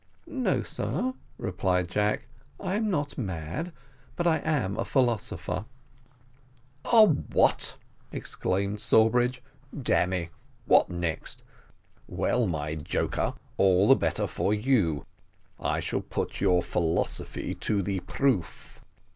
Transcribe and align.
"No, 0.25 0.63
sir," 0.63 1.13
replied 1.37 1.87
Jack, 1.87 2.27
"I 2.59 2.73
am 2.73 2.89
not 2.89 3.19
mad, 3.19 3.71
but 4.15 4.25
I 4.25 4.37
am 4.39 4.75
a 4.79 4.83
philosopher." 4.83 5.65
"A 6.85 7.05
what?" 7.05 7.77
exclaimed 8.11 8.81
Sawbridge, 8.81 9.43
"damme, 9.79 10.29
what 10.65 10.89
next? 10.89 11.43
well, 12.07 12.47
my 12.47 12.73
joker, 12.73 13.35
all 13.57 13.87
the 13.87 13.95
better 13.95 14.25
for 14.25 14.55
you; 14.55 15.05
I 15.59 15.79
shall 15.79 16.01
put 16.01 16.41
your 16.41 16.63
philosophy 16.63 17.53
to 17.53 17.83
the 17.83 17.99
proof." 17.99 18.81